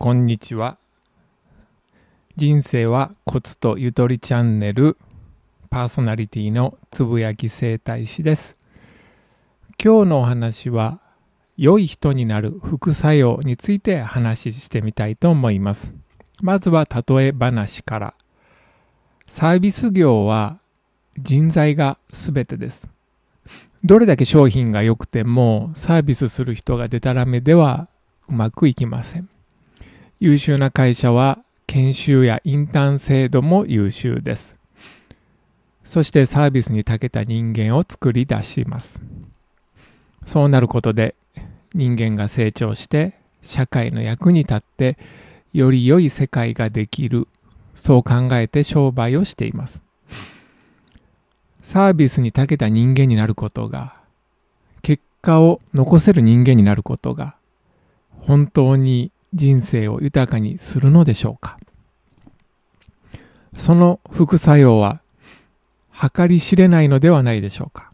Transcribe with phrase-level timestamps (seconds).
[0.00, 0.78] こんにちは。
[2.36, 4.96] 人生はコツとゆとりチャンネル
[5.70, 8.56] パーソナリティのつぶやき整体師です。
[9.82, 11.00] 今日のお話は
[11.56, 15.92] 良い人になる副作用について話してみたいと思います。
[16.40, 18.14] まずは例え話から。
[19.26, 20.60] サービス業は
[21.18, 22.86] 人材が全てです。
[23.82, 27.88] どれだけ商品が良くてもサービスする人がデタラメでは
[28.28, 29.28] うまくいきません。
[30.20, 34.58] 優秀な会社は研修やインターン制度も優秀です。
[35.84, 39.00] そしてサービスに長けた人間を作り出します。
[40.24, 41.14] そうなることで
[41.72, 44.98] 人間が成長して社会の役に立って
[45.52, 47.28] より良い世界ができる
[47.76, 49.82] そう考えて商売をしています。
[51.62, 53.94] サービスに長けた人間になることが
[54.82, 57.36] 結果を残せる人間になることが
[58.22, 61.58] 本当に人生を豊かにするのでしょうか。
[63.54, 65.02] その副作用は
[65.92, 67.92] 計り知れないのではないでしょうか。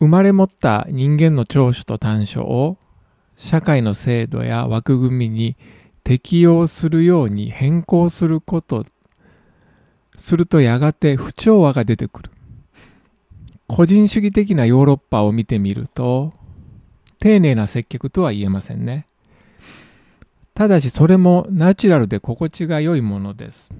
[0.00, 2.76] 生まれ持った人間の長所と短所を
[3.36, 5.56] 社会の制度や枠組みに
[6.04, 8.84] 適用するように変更すること
[10.16, 12.30] するとやがて不調和が出てくる。
[13.68, 16.32] 個人主義的なヨーロッパを見てみると
[17.20, 19.06] 丁寧な接客とは言えませんね。
[20.54, 23.70] ただしそれもナチュラルで心地が良いものです。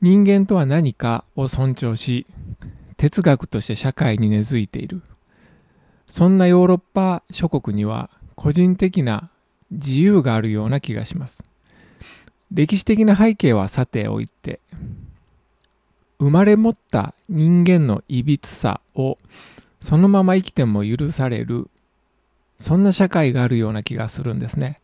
[0.00, 2.26] 人間とは何かを尊重し、
[2.96, 5.02] 哲学として社会に根付いている。
[6.06, 9.30] そんなヨーロッパ諸国には個人的な
[9.70, 11.42] 自由があるような気がします。
[12.52, 14.60] 歴史的な背景はさておいて、
[16.18, 19.18] 生まれ持った人間のいびつさを
[19.80, 21.68] そのまま生きても許される
[22.58, 24.76] そんな社会があるような気がするんですね。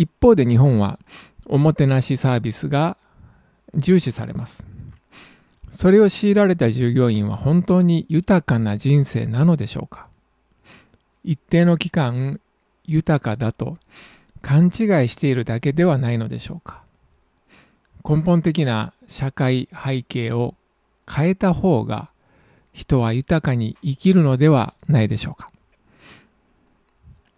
[0.00, 0.98] 一方で日本は
[1.46, 2.96] おもてなしサービスが
[3.74, 4.64] 重視されます。
[5.70, 10.08] それを強いられた従業員は本当に豊かな人生なのでしょうか？
[11.22, 12.40] 一定の期間
[12.86, 13.76] 豊かだと
[14.40, 14.72] 勘違い
[15.08, 16.82] しているだけではないのでしょうか？
[18.02, 20.54] 根本的な社会背景を
[21.06, 22.08] 変えた方が
[22.72, 25.50] 人は豊かに生きるのではないでしょうか？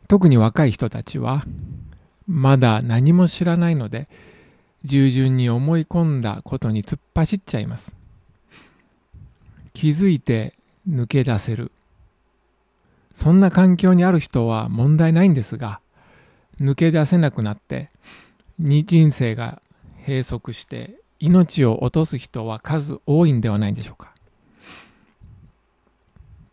[0.06, 1.42] 特に若い人たちは
[2.34, 4.08] まだ何も知らないので
[4.84, 7.94] 従順に思い込んだことに突っ走っちゃいます。
[9.74, 10.54] 気づいて
[10.88, 11.70] 抜け出せる。
[13.12, 15.80] そんな環境にある人は問題ないんですが
[16.58, 17.90] 抜け出せなくなって
[18.58, 19.60] に人生が
[20.06, 24.14] 閉塞して命を落とす人は数多いんではないでしょうか。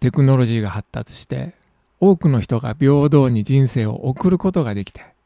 [0.01, 1.53] テクノロジーが発達して
[2.01, 5.18] 多くの人が平等に人生を送ることができて、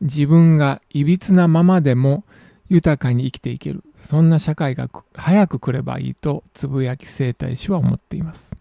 [0.00, 2.24] 自分がいびつなままでも
[2.68, 8.56] 豊かに生きていける、そんな社会が早く来ればいいとつぶやき生態師は思っています。